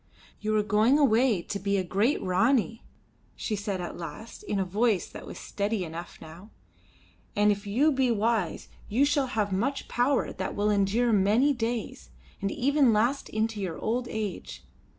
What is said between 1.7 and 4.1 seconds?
a great Ranee," she said at